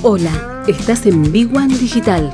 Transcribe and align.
Hola, 0.00 0.62
estás 0.68 1.06
en 1.06 1.32
Big 1.32 1.50
Digital. 1.50 2.32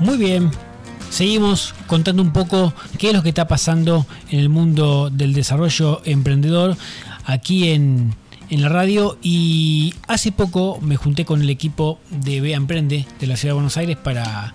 Muy 0.00 0.16
bien, 0.18 0.50
seguimos 1.08 1.72
contando 1.86 2.20
un 2.20 2.32
poco 2.32 2.74
qué 2.98 3.10
es 3.10 3.14
lo 3.14 3.22
que 3.22 3.28
está 3.28 3.46
pasando 3.46 4.04
en 4.28 4.40
el 4.40 4.48
mundo 4.48 5.10
del 5.10 5.34
desarrollo 5.34 6.02
emprendedor 6.04 6.76
aquí 7.26 7.68
en, 7.68 8.12
la 8.50 8.68
radio 8.68 9.18
y 9.22 9.94
hace 10.06 10.30
poco 10.30 10.78
me 10.80 10.96
junté 10.96 11.24
con 11.24 11.42
el 11.42 11.50
equipo 11.50 11.98
de 12.10 12.40
Bea 12.40 12.56
Emprende 12.56 13.04
de 13.18 13.26
la 13.26 13.36
Ciudad 13.36 13.50
de 13.50 13.54
Buenos 13.54 13.76
Aires 13.76 13.96
para, 13.96 14.54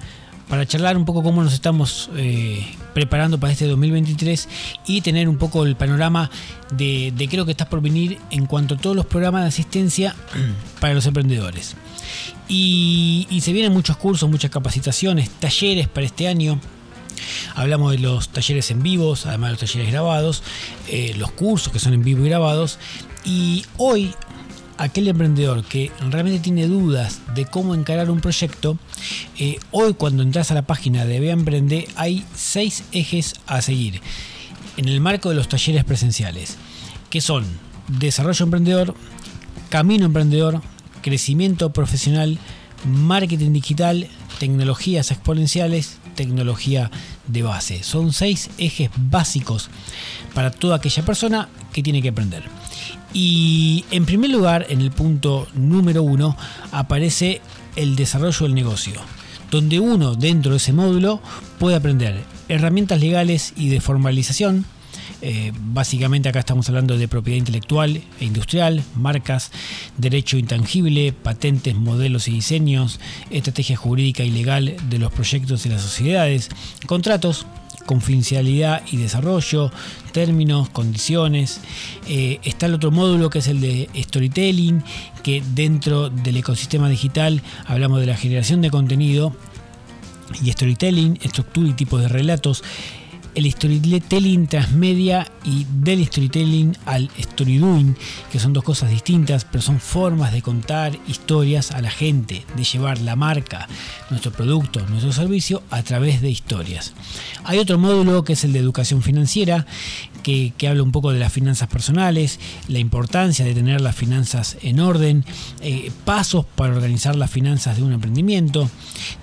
charlar 0.65 0.97
un 0.97 1.05
poco 1.05 1.23
cómo 1.23 1.43
nos 1.43 1.53
estamos 1.53 2.09
eh, 2.15 2.65
preparando 2.93 3.39
para 3.39 3.53
este 3.53 3.65
2023 3.65 4.49
y 4.87 5.01
tener 5.01 5.29
un 5.29 5.37
poco 5.37 5.65
el 5.65 5.75
panorama 5.75 6.29
de, 6.71 7.13
de 7.15 7.27
qué 7.27 7.35
es 7.35 7.39
lo 7.39 7.45
que 7.45 7.51
está 7.51 7.69
por 7.69 7.81
venir 7.81 8.19
en 8.31 8.45
cuanto 8.45 8.75
a 8.75 8.77
todos 8.77 8.95
los 8.95 9.05
programas 9.05 9.43
de 9.43 9.47
asistencia 9.49 10.15
para 10.79 10.93
los 10.93 11.05
emprendedores. 11.05 11.75
Y, 12.49 13.39
se 13.41 13.53
vienen 13.53 13.71
muchos 13.71 13.95
cursos, 13.95 14.27
muchas 14.27 14.49
capacitaciones, 14.49 15.29
talleres 15.29 15.87
para 15.87 16.07
este 16.07 16.27
año. 16.27 16.59
Hablamos 17.53 17.91
de 17.91 17.99
los 17.99 18.29
talleres 18.29 18.71
en 18.71 18.81
vivos, 18.81 19.27
además 19.27 19.49
de 19.49 19.51
los 19.51 19.59
talleres 19.59 19.91
grabados, 19.91 20.43
eh, 20.87 21.13
los 21.17 21.31
cursos 21.31 21.71
que 21.71 21.79
son 21.79 21.93
en 21.93 22.03
vivo 22.03 22.25
y 22.25 22.29
grabados. 22.29 22.79
Y 23.23 23.65
hoy, 23.77 24.13
aquel 24.79 25.09
emprendedor 25.09 25.63
que 25.63 25.91
realmente 26.09 26.39
tiene 26.39 26.65
dudas 26.65 27.19
de 27.35 27.45
cómo 27.45 27.75
encarar 27.75 28.09
un 28.09 28.21
proyecto, 28.21 28.79
eh, 29.37 29.59
hoy 29.71 29.93
cuando 29.93 30.23
entras 30.23 30.51
a 30.51 30.55
la 30.55 30.61
página 30.63 31.05
de 31.05 31.19
Vea 31.19 31.33
Emprende 31.33 31.87
hay 31.95 32.25
seis 32.33 32.83
ejes 32.93 33.35
a 33.45 33.61
seguir 33.61 34.01
en 34.77 34.87
el 34.87 35.01
marco 35.01 35.29
de 35.29 35.35
los 35.35 35.49
talleres 35.49 35.83
presenciales, 35.83 36.55
que 37.09 37.19
son 37.19 37.45
desarrollo 37.89 38.45
emprendedor, 38.45 38.95
camino 39.69 40.05
emprendedor, 40.05 40.61
crecimiento 41.01 41.71
profesional, 41.73 42.39
marketing 42.85 43.51
digital, 43.51 44.07
tecnologías 44.39 45.11
exponenciales, 45.11 45.97
tecnología 46.15 46.89
de 47.27 47.43
base. 47.43 47.83
Son 47.83 48.13
seis 48.13 48.49
ejes 48.57 48.89
básicos 48.95 49.69
para 50.33 50.51
toda 50.51 50.77
aquella 50.77 51.03
persona 51.03 51.49
que 51.73 51.83
tiene 51.83 52.01
que 52.01 52.09
aprender. 52.09 52.58
Y 53.13 53.85
en 53.91 54.05
primer 54.05 54.29
lugar, 54.29 54.67
en 54.69 54.81
el 54.81 54.91
punto 54.91 55.47
número 55.53 56.03
uno, 56.03 56.37
aparece 56.71 57.41
el 57.75 57.95
desarrollo 57.95 58.45
del 58.45 58.55
negocio, 58.55 58.93
donde 59.51 59.79
uno 59.79 60.15
dentro 60.15 60.51
de 60.51 60.57
ese 60.57 60.73
módulo 60.73 61.21
puede 61.57 61.75
aprender 61.75 62.23
herramientas 62.47 62.99
legales 62.99 63.53
y 63.55 63.69
de 63.69 63.81
formalización, 63.81 64.65
eh, 65.21 65.51
básicamente 65.55 66.29
acá 66.29 66.39
estamos 66.39 66.69
hablando 66.69 66.97
de 66.97 67.07
propiedad 67.07 67.37
intelectual 67.37 68.01
e 68.19 68.25
industrial, 68.25 68.83
marcas, 68.95 69.51
derecho 69.97 70.37
intangible, 70.37 71.11
patentes, 71.11 71.75
modelos 71.75 72.27
y 72.27 72.31
diseños, 72.31 72.99
estrategia 73.29 73.75
jurídica 73.75 74.23
y 74.23 74.31
legal 74.31 74.75
de 74.89 74.99
los 74.99 75.11
proyectos 75.11 75.65
y 75.65 75.69
las 75.69 75.81
sociedades, 75.81 76.49
contratos, 76.85 77.45
confidencialidad 77.89 78.83
y 78.91 78.97
desarrollo, 78.97 79.71
términos, 80.11 80.69
condiciones. 80.69 81.59
Eh, 82.07 82.39
está 82.43 82.67
el 82.67 82.75
otro 82.75 82.91
módulo 82.91 83.31
que 83.31 83.39
es 83.39 83.47
el 83.47 83.61
de 83.61 83.89
storytelling, 83.95 84.83
que 85.23 85.41
dentro 85.55 86.11
del 86.11 86.37
ecosistema 86.37 86.87
digital 86.87 87.41
hablamos 87.65 87.99
de 87.99 88.05
la 88.05 88.15
generación 88.15 88.61
de 88.61 88.69
contenido 88.69 89.35
y 90.43 90.51
storytelling, 90.51 91.17
estructura 91.23 91.67
y 91.67 91.73
tipos 91.73 91.99
de 91.99 92.09
relatos 92.09 92.63
el 93.35 93.51
storytelling 93.51 94.47
transmedia 94.47 95.31
y 95.43 95.65
del 95.81 96.05
storytelling 96.05 96.75
al 96.85 97.09
storydoing, 97.19 97.95
que 98.31 98.39
son 98.39 98.53
dos 98.53 98.63
cosas 98.63 98.89
distintas, 98.89 99.45
pero 99.45 99.61
son 99.61 99.79
formas 99.79 100.31
de 100.33 100.41
contar 100.41 100.97
historias 101.07 101.71
a 101.71 101.81
la 101.81 101.91
gente, 101.91 102.45
de 102.55 102.63
llevar 102.63 102.99
la 102.99 103.15
marca, 103.15 103.67
nuestro 104.09 104.31
producto, 104.31 104.85
nuestro 104.87 105.11
servicio 105.11 105.63
a 105.69 105.83
través 105.83 106.21
de 106.21 106.29
historias. 106.29 106.93
Hay 107.43 107.59
otro 107.59 107.77
módulo 107.77 108.23
que 108.23 108.33
es 108.33 108.43
el 108.43 108.53
de 108.53 108.59
educación 108.59 109.01
financiera, 109.01 109.65
que, 110.23 110.53
habla 110.67 110.83
un 110.83 110.91
poco 110.91 111.11
de 111.11 111.19
las 111.19 111.33
finanzas 111.33 111.67
personales, 111.69 112.39
la 112.67 112.79
importancia 112.79 113.45
de 113.45 113.53
tener 113.53 113.81
las 113.81 113.95
finanzas 113.95 114.57
en 114.61 114.79
orden, 114.79 115.25
eh, 115.61 115.91
pasos 116.05 116.45
para 116.55 116.73
organizar 116.73 117.15
las 117.15 117.31
finanzas 117.31 117.77
de 117.77 117.83
un 117.83 117.93
emprendimiento. 117.93 118.69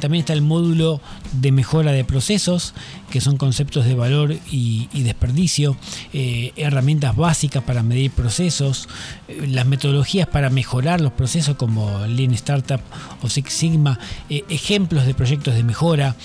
También 0.01 0.21
está 0.21 0.33
el 0.33 0.43
módulo 0.43 1.01
de 1.33 1.53
mejora 1.53 1.93
de 1.93 2.05
procesos, 2.05 2.75
que 3.11 3.21
son 3.21 3.37
conceptos 3.37 3.85
de 3.85 3.95
valor 3.97 4.37
y, 4.51 4.89
desperdicio, 5.03 5.77
eh, 6.13 6.53
herramientas 6.57 7.17
básicas 7.17 7.63
para 7.63 7.83
medir 7.83 8.11
procesos, 8.11 8.89
eh, 9.29 9.47
las 9.49 9.67
metodologías 9.67 10.27
para 10.27 10.51
mejorar 10.51 11.01
los 11.01 11.13
procesos 11.13 11.57
como 11.57 12.07
Lean 12.07 12.33
Startup 12.35 12.81
o 13.23 13.29
Six 13.29 13.53
Sigma, 13.53 13.99
ejemplos 14.29 15.07
de 15.07 15.15
proyectos 15.15 15.55
de 15.55 15.63
mejora. 15.63 16.17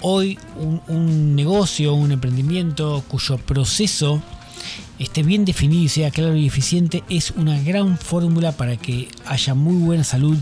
hoy 0.00 0.38
un 0.88 1.34
negocio, 1.34 1.94
un 1.94 2.12
emprendimiento 2.12 3.04
cuyo 3.08 3.38
proceso 3.38 4.22
esté 4.98 5.22
bien 5.22 5.44
definido 5.44 5.82
y 5.82 5.88
sea 5.88 6.10
claro 6.10 6.36
y 6.36 6.46
eficiente 6.46 7.04
es 7.08 7.30
una 7.32 7.60
gran 7.62 7.98
fórmula 7.98 8.52
para 8.52 8.76
que 8.76 9.08
haya 9.26 9.54
muy 9.54 9.76
buena 9.76 10.04
salud 10.04 10.36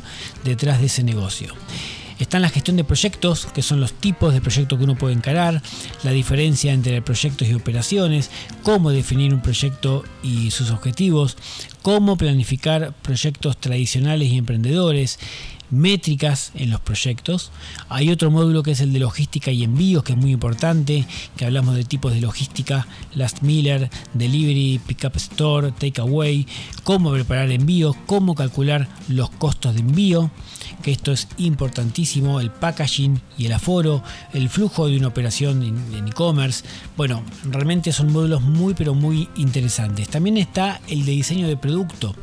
detrás 0.44 0.81
de 0.81 0.87
ese 0.87 1.03
negocio. 1.03 1.54
Está 2.19 2.38
la 2.38 2.49
gestión 2.49 2.77
de 2.77 2.84
proyectos, 2.84 3.47
que 3.47 3.60
son 3.60 3.78
los 3.78 3.93
tipos 3.93 4.32
de 4.32 4.41
proyectos 4.41 4.78
que 4.78 4.84
uno 4.84 4.97
puede 4.97 5.15
encarar, 5.15 5.62
la 6.03 6.12
diferencia 6.12 6.72
entre 6.72 7.03
proyectos 7.03 7.47
y 7.47 7.54
operaciones, 7.54 8.31
cómo 8.62 8.91
definir 8.91 9.34
un 9.34 9.43
proyecto 9.43 10.03
y 10.22 10.50
sus 10.50 10.71
objetivos, 10.71 11.37
cómo 11.82 12.16
planificar 12.16 12.94
proyectos 13.03 13.59
tradicionales 13.59 14.31
y 14.31 14.38
emprendedores, 14.38 15.19
métricas 15.71 16.53
en 16.54 16.71
los 16.71 16.81
proyectos. 16.81 17.50
Hay 17.88 18.10
otro 18.10 18.31
módulo 18.31 18.62
que 18.62 18.72
es 18.72 18.81
el 18.81 18.93
de 18.93 19.00
logística 19.00 19.50
y 19.50 19.65
envíos, 19.65 20.04
que 20.04 20.12
es 20.12 20.19
muy 20.19 20.32
importante, 20.32 21.06
que 21.37 21.44
hablamos 21.44 21.75
de 21.75 21.84
tipos 21.84 22.12
de 22.12 22.21
logística, 22.21 22.87
last 23.15 23.43
miller, 23.43 23.91
delivery, 24.15 24.81
pickup 24.87 25.16
store, 25.16 25.72
takeaway, 25.72 26.47
cómo 26.84 27.10
preparar 27.12 27.50
envíos, 27.50 27.97
cómo 28.06 28.34
calcular 28.34 28.88
los 29.09 29.31
costos 29.31 29.75
de 29.75 29.81
envío, 29.81 30.31
que 30.82 30.93
esto 30.93 31.12
es 31.12 31.28
importantísimo, 31.38 32.41
el 32.41 32.50
packaging 32.50 33.21
y 33.38 33.47
el 33.47 33.53
aforo, 33.53 34.03
el 34.32 34.49
flujo 34.49 34.87
de 34.87 34.97
una 34.97 35.09
operación 35.09 35.62
en 35.62 36.09
e-commerce. 36.09 36.65
Bueno, 36.97 37.22
realmente 37.44 37.93
son 37.93 38.12
módulos 38.12 38.43
muy 38.43 38.75
pero 38.75 38.94
muy 38.94 39.28
interesantes. 39.37 40.09
También 40.09 40.37
está 40.37 40.81
el 40.88 41.05
de 41.05 41.12
diseño 41.12 41.49
de 41.49 41.56
producto 41.56 42.15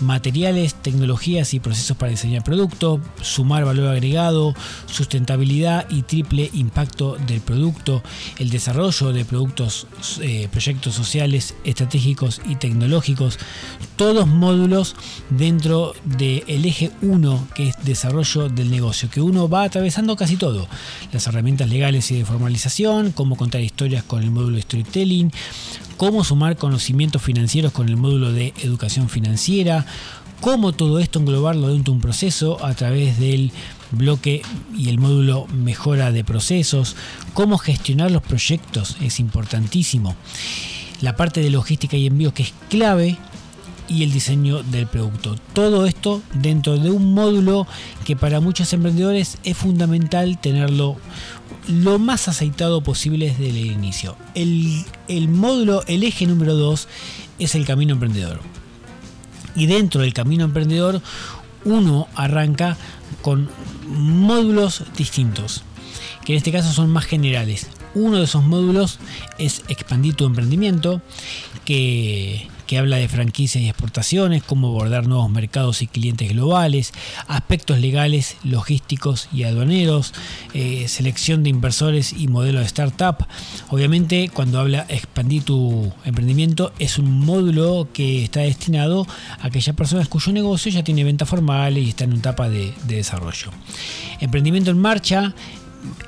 materiales, 0.00 0.74
tecnologías 0.74 1.54
y 1.54 1.60
procesos 1.60 1.96
para 1.96 2.10
diseñar 2.10 2.44
producto, 2.44 3.00
sumar 3.22 3.64
valor 3.64 3.88
agregado, 3.88 4.54
sustentabilidad 4.86 5.86
y 5.90 6.02
triple 6.02 6.50
impacto 6.52 7.16
del 7.26 7.40
producto, 7.40 8.02
el 8.38 8.50
desarrollo 8.50 9.12
de 9.12 9.24
productos, 9.24 9.86
eh, 10.20 10.48
proyectos 10.50 10.94
sociales, 10.94 11.54
estratégicos 11.64 12.40
y 12.48 12.56
tecnológicos, 12.56 13.38
todos 13.96 14.26
módulos 14.26 14.94
dentro 15.30 15.94
del 16.04 16.64
eje 16.64 16.90
1 17.02 17.48
que 17.54 17.68
es 17.68 17.76
desarrollo 17.84 18.48
del 18.48 18.70
negocio, 18.70 19.10
que 19.10 19.20
uno 19.20 19.48
va 19.48 19.64
atravesando 19.64 20.16
casi 20.16 20.36
todo, 20.36 20.68
las 21.12 21.26
herramientas 21.26 21.68
legales 21.68 22.10
y 22.10 22.18
de 22.18 22.24
formalización, 22.24 23.12
cómo 23.12 23.36
contar 23.36 23.60
historias 23.60 24.04
con 24.04 24.22
el 24.22 24.30
módulo 24.30 24.60
storytelling, 24.60 25.32
cómo 25.96 26.24
sumar 26.24 26.56
conocimientos 26.56 27.22
financieros 27.22 27.72
con 27.72 27.88
el 27.88 27.96
módulo 27.96 28.32
de 28.32 28.52
educación 28.62 29.08
financiera, 29.08 29.86
cómo 30.40 30.72
todo 30.72 30.98
esto 30.98 31.18
englobarlo 31.18 31.68
dentro 31.68 31.92
de 31.92 31.96
un 31.96 32.02
proceso 32.02 32.64
a 32.64 32.74
través 32.74 33.18
del 33.18 33.52
bloque 33.92 34.42
y 34.76 34.88
el 34.88 34.98
módulo 34.98 35.46
mejora 35.46 36.12
de 36.12 36.24
procesos, 36.24 36.96
cómo 37.34 37.58
gestionar 37.58 38.10
los 38.10 38.22
proyectos 38.22 38.96
es 39.00 39.20
importantísimo, 39.20 40.14
la 41.00 41.16
parte 41.16 41.40
de 41.40 41.50
logística 41.50 41.96
y 41.96 42.06
envío 42.06 42.34
que 42.34 42.42
es 42.42 42.54
clave 42.68 43.16
y 43.88 44.02
el 44.02 44.12
diseño 44.12 44.62
del 44.62 44.86
producto. 44.86 45.36
Todo 45.52 45.86
esto 45.86 46.20
dentro 46.34 46.76
de 46.76 46.90
un 46.90 47.14
módulo 47.14 47.66
que 48.04 48.16
para 48.16 48.40
muchos 48.40 48.72
emprendedores 48.72 49.38
es 49.44 49.56
fundamental 49.56 50.40
tenerlo 50.40 50.96
lo 51.68 51.98
más 51.98 52.28
aceitado 52.28 52.80
posible 52.82 53.28
desde 53.28 53.50
el 53.50 53.56
inicio. 53.56 54.16
El, 54.34 54.84
el 55.08 55.28
módulo, 55.28 55.82
el 55.86 56.04
eje 56.04 56.26
número 56.26 56.54
2 56.54 56.88
es 57.38 57.54
el 57.54 57.66
camino 57.66 57.92
emprendedor. 57.92 58.40
Y 59.54 59.66
dentro 59.66 60.02
del 60.02 60.12
camino 60.12 60.44
emprendedor 60.44 61.00
uno 61.64 62.06
arranca 62.14 62.76
con 63.22 63.48
módulos 63.88 64.84
distintos, 64.96 65.62
que 66.24 66.32
en 66.32 66.38
este 66.38 66.52
caso 66.52 66.72
son 66.72 66.90
más 66.90 67.04
generales. 67.04 67.66
Uno 67.94 68.18
de 68.18 68.24
esos 68.24 68.44
módulos 68.44 68.98
es 69.38 69.62
expandir 69.68 70.14
tu 70.14 70.26
emprendimiento, 70.26 71.00
que 71.64 72.48
que 72.66 72.78
habla 72.78 72.96
de 72.96 73.08
franquicias 73.08 73.62
y 73.62 73.68
exportaciones, 73.68 74.42
cómo 74.42 74.68
abordar 74.68 75.06
nuevos 75.06 75.30
mercados 75.30 75.82
y 75.82 75.86
clientes 75.86 76.28
globales, 76.30 76.92
aspectos 77.28 77.78
legales, 77.78 78.36
logísticos 78.44 79.28
y 79.32 79.44
aduaneros, 79.44 80.12
eh, 80.54 80.86
selección 80.88 81.42
de 81.42 81.50
inversores 81.50 82.12
y 82.12 82.28
modelo 82.28 82.60
de 82.60 82.66
startup. 82.66 83.26
Obviamente, 83.68 84.30
cuando 84.32 84.60
habla 84.60 84.86
expandir 84.88 85.44
tu 85.44 85.92
emprendimiento, 86.04 86.72
es 86.78 86.98
un 86.98 87.20
módulo 87.20 87.88
que 87.92 88.24
está 88.24 88.40
destinado 88.40 89.06
a 89.40 89.46
aquellas 89.46 89.76
personas 89.76 90.08
cuyo 90.08 90.32
negocio 90.32 90.70
ya 90.70 90.84
tiene 90.84 91.04
venta 91.04 91.26
formal 91.26 91.78
y 91.78 91.90
está 91.90 92.04
en 92.04 92.10
una 92.10 92.18
etapa 92.20 92.48
de 92.48 92.74
desarrollo. 92.86 93.50
Emprendimiento 94.20 94.70
en 94.70 94.78
marcha 94.78 95.34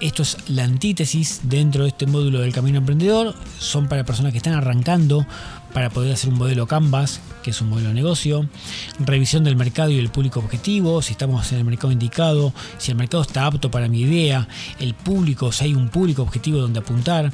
esto 0.00 0.22
es 0.22 0.36
la 0.48 0.64
antítesis 0.64 1.40
dentro 1.44 1.82
de 1.82 1.90
este 1.90 2.06
módulo 2.06 2.40
del 2.40 2.52
camino 2.52 2.78
emprendedor. 2.78 3.34
Son 3.58 3.88
para 3.88 4.04
personas 4.04 4.32
que 4.32 4.38
están 4.38 4.54
arrancando 4.54 5.26
para 5.72 5.90
poder 5.90 6.12
hacer 6.12 6.30
un 6.30 6.38
modelo 6.38 6.66
Canvas, 6.66 7.20
que 7.42 7.50
es 7.50 7.60
un 7.60 7.68
modelo 7.68 7.88
de 7.88 7.94
negocio. 7.94 8.48
Revisión 8.98 9.44
del 9.44 9.56
mercado 9.56 9.90
y 9.90 9.98
el 9.98 10.08
público 10.10 10.40
objetivo, 10.40 11.02
si 11.02 11.12
estamos 11.12 11.52
en 11.52 11.58
el 11.58 11.64
mercado 11.64 11.92
indicado, 11.92 12.52
si 12.78 12.90
el 12.90 12.96
mercado 12.96 13.22
está 13.22 13.46
apto 13.46 13.70
para 13.70 13.88
mi 13.88 14.00
idea, 14.00 14.48
el 14.80 14.94
público, 14.94 15.52
si 15.52 15.64
hay 15.64 15.74
un 15.74 15.88
público 15.88 16.22
objetivo 16.22 16.58
donde 16.58 16.80
apuntar. 16.80 17.32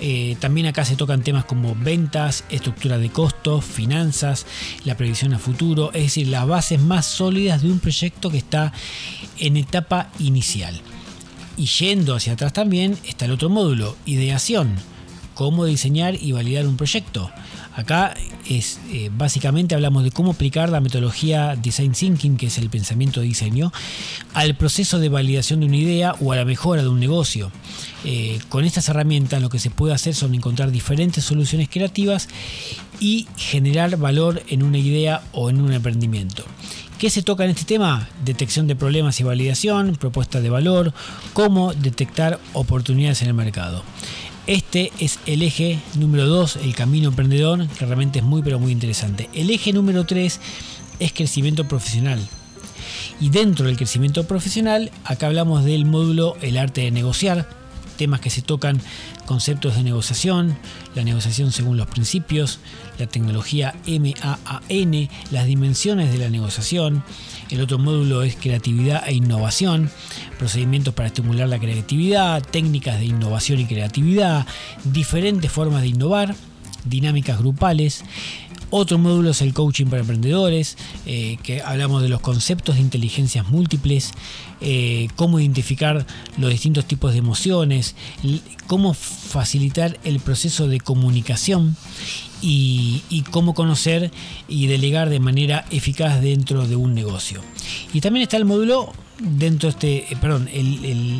Eh, 0.00 0.36
también 0.40 0.66
acá 0.66 0.84
se 0.84 0.96
tocan 0.96 1.22
temas 1.22 1.44
como 1.44 1.74
ventas, 1.74 2.44
estructura 2.50 2.98
de 2.98 3.10
costos, 3.10 3.64
finanzas, 3.64 4.46
la 4.84 4.96
previsión 4.96 5.34
a 5.34 5.38
futuro, 5.38 5.90
es 5.92 6.02
decir, 6.04 6.28
las 6.28 6.46
bases 6.46 6.80
más 6.80 7.06
sólidas 7.06 7.62
de 7.62 7.70
un 7.70 7.78
proyecto 7.78 8.30
que 8.30 8.38
está 8.38 8.72
en 9.38 9.56
etapa 9.56 10.10
inicial. 10.18 10.80
Y 11.56 11.66
yendo 11.66 12.14
hacia 12.14 12.34
atrás 12.34 12.52
también 12.52 12.98
está 13.04 13.24
el 13.24 13.32
otro 13.32 13.48
módulo, 13.48 13.96
ideación, 14.04 14.74
cómo 15.34 15.64
diseñar 15.64 16.16
y 16.20 16.32
validar 16.32 16.66
un 16.66 16.76
proyecto. 16.76 17.30
Acá 17.76 18.14
es 18.48 18.80
eh, 18.90 19.10
básicamente 19.12 19.74
hablamos 19.74 20.02
de 20.02 20.10
cómo 20.10 20.30
aplicar 20.30 20.70
la 20.70 20.80
metodología 20.80 21.56
Design 21.56 21.92
Thinking, 21.92 22.38
que 22.38 22.46
es 22.46 22.56
el 22.56 22.70
pensamiento 22.70 23.20
de 23.20 23.26
diseño, 23.26 23.70
al 24.32 24.56
proceso 24.56 24.98
de 24.98 25.10
validación 25.10 25.60
de 25.60 25.66
una 25.66 25.76
idea 25.76 26.14
o 26.20 26.32
a 26.32 26.36
la 26.36 26.46
mejora 26.46 26.82
de 26.82 26.88
un 26.88 26.98
negocio. 26.98 27.52
Eh, 28.04 28.38
con 28.48 28.64
estas 28.64 28.88
herramientas 28.88 29.42
lo 29.42 29.50
que 29.50 29.58
se 29.58 29.68
puede 29.68 29.92
hacer 29.92 30.14
son 30.14 30.34
encontrar 30.34 30.70
diferentes 30.70 31.24
soluciones 31.24 31.68
creativas 31.68 32.28
y 32.98 33.28
generar 33.36 33.98
valor 33.98 34.42
en 34.48 34.62
una 34.62 34.78
idea 34.78 35.22
o 35.32 35.50
en 35.50 35.60
un 35.60 35.74
emprendimiento. 35.74 36.44
¿Qué 36.98 37.10
se 37.10 37.22
toca 37.22 37.44
en 37.44 37.50
este 37.50 37.66
tema? 37.66 38.08
Detección 38.24 38.66
de 38.66 38.74
problemas 38.74 39.20
y 39.20 39.22
validación, 39.22 39.96
propuesta 39.96 40.40
de 40.40 40.48
valor, 40.48 40.94
cómo 41.34 41.74
detectar 41.74 42.40
oportunidades 42.54 43.20
en 43.20 43.28
el 43.28 43.34
mercado. 43.34 43.82
Este 44.46 44.90
es 44.98 45.18
el 45.26 45.42
eje 45.42 45.78
número 45.96 46.26
2, 46.26 46.56
el 46.56 46.74
camino 46.74 47.10
emprendedor, 47.10 47.68
que 47.68 47.84
realmente 47.84 48.20
es 48.20 48.24
muy 48.24 48.42
pero 48.42 48.58
muy 48.58 48.72
interesante. 48.72 49.28
El 49.34 49.50
eje 49.50 49.74
número 49.74 50.06
3 50.06 50.40
es 50.98 51.12
crecimiento 51.12 51.68
profesional. 51.68 52.18
Y 53.20 53.28
dentro 53.28 53.66
del 53.66 53.76
crecimiento 53.76 54.26
profesional, 54.26 54.90
acá 55.04 55.26
hablamos 55.26 55.66
del 55.66 55.84
módulo 55.84 56.34
El 56.40 56.56
arte 56.56 56.80
de 56.80 56.92
negociar, 56.92 57.46
temas 57.96 58.20
que 58.20 58.30
se 58.30 58.42
tocan, 58.42 58.80
conceptos 59.24 59.76
de 59.76 59.82
negociación, 59.82 60.56
la 60.94 61.04
negociación 61.04 61.52
según 61.52 61.76
los 61.76 61.86
principios, 61.86 62.60
la 62.98 63.06
tecnología 63.06 63.74
MAAN, 63.86 65.08
las 65.30 65.46
dimensiones 65.46 66.12
de 66.12 66.18
la 66.18 66.30
negociación. 66.30 67.02
El 67.50 67.60
otro 67.60 67.78
módulo 67.78 68.22
es 68.22 68.36
creatividad 68.36 69.04
e 69.06 69.14
innovación, 69.14 69.90
procedimientos 70.38 70.94
para 70.94 71.08
estimular 71.08 71.48
la 71.48 71.58
creatividad, 71.58 72.42
técnicas 72.42 72.98
de 72.98 73.06
innovación 73.06 73.60
y 73.60 73.66
creatividad, 73.66 74.46
diferentes 74.84 75.50
formas 75.50 75.82
de 75.82 75.88
innovar, 75.88 76.34
dinámicas 76.84 77.38
grupales, 77.38 78.04
otro 78.70 78.98
módulo 78.98 79.30
es 79.30 79.42
el 79.42 79.52
coaching 79.54 79.86
para 79.86 80.00
emprendedores, 80.00 80.76
eh, 81.06 81.38
que 81.42 81.62
hablamos 81.62 82.02
de 82.02 82.08
los 82.08 82.20
conceptos 82.20 82.76
de 82.76 82.80
inteligencias 82.80 83.48
múltiples, 83.48 84.12
eh, 84.60 85.08
cómo 85.16 85.38
identificar 85.38 86.06
los 86.38 86.50
distintos 86.50 86.84
tipos 86.86 87.12
de 87.12 87.18
emociones, 87.18 87.94
cómo 88.66 88.94
facilitar 88.94 89.98
el 90.04 90.20
proceso 90.20 90.68
de 90.68 90.80
comunicación 90.80 91.76
y, 92.42 93.02
cómo 93.30 93.54
conocer 93.54 94.10
y 94.48 94.66
delegar 94.66 95.10
de 95.10 95.20
manera 95.20 95.64
eficaz 95.70 96.20
dentro 96.20 96.66
de 96.66 96.76
un 96.76 96.94
negocio. 96.94 97.40
Y 97.92 98.00
también 98.00 98.22
está 98.22 98.36
el 98.36 98.44
módulo 98.44 98.92
dentro 99.18 99.68
de 99.68 99.70
este, 99.70 100.12
eh, 100.12 100.18
perdón, 100.20 100.48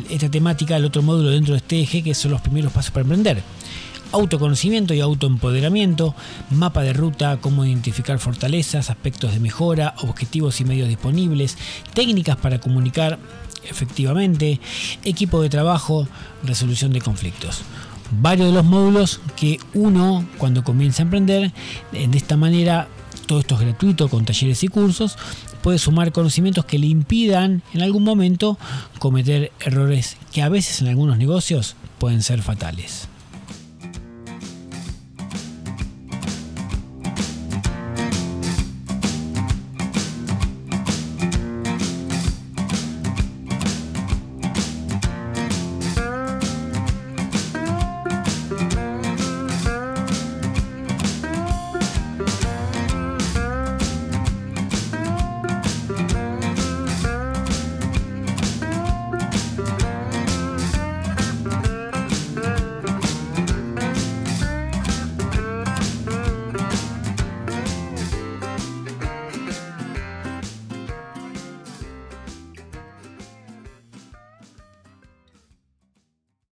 esta 0.09 0.29
temática, 0.29 0.75
el 0.75 0.85
otro 0.85 1.01
módulo 1.01 1.29
dentro 1.29 1.53
de 1.53 1.59
este 1.59 1.81
eje 1.81 2.03
que 2.03 2.13
son 2.13 2.31
los 2.31 2.41
primeros 2.41 2.71
pasos 2.71 2.91
para 2.91 3.03
emprender 3.03 3.43
autoconocimiento 4.11 4.93
y 4.93 5.01
autoempoderamiento, 5.01 6.15
mapa 6.49 6.81
de 6.81 6.93
ruta, 6.93 7.37
cómo 7.37 7.65
identificar 7.65 8.19
fortalezas, 8.19 8.89
aspectos 8.89 9.33
de 9.33 9.39
mejora, 9.39 9.95
objetivos 9.99 10.59
y 10.61 10.65
medios 10.65 10.87
disponibles, 10.87 11.57
técnicas 11.93 12.37
para 12.37 12.59
comunicar 12.59 13.19
efectivamente, 13.69 14.59
equipo 15.03 15.41
de 15.41 15.49
trabajo, 15.49 16.07
resolución 16.43 16.93
de 16.93 17.01
conflictos. 17.01 17.61
Varios 18.21 18.47
de 18.47 18.53
los 18.53 18.65
módulos 18.65 19.19
que 19.35 19.59
uno 19.73 20.25
cuando 20.37 20.63
comienza 20.63 21.03
a 21.03 21.05
emprender, 21.05 21.51
de 21.91 22.17
esta 22.17 22.37
manera 22.37 22.87
todo 23.25 23.39
esto 23.39 23.55
es 23.55 23.61
gratuito 23.61 24.07
con 24.07 24.25
talleres 24.25 24.63
y 24.63 24.69
cursos, 24.69 25.17
puede 25.61 25.77
sumar 25.79 26.13
conocimientos 26.13 26.65
que 26.65 26.79
le 26.79 26.87
impidan 26.87 27.61
en 27.73 27.81
algún 27.81 28.03
momento 28.03 28.57
cometer 28.99 29.51
errores 29.59 30.15
que 30.31 30.41
a 30.41 30.49
veces 30.49 30.81
en 30.81 30.87
algunos 30.87 31.17
negocios 31.17 31.75
pueden 31.99 32.23
ser 32.23 32.41
fatales. 32.41 33.09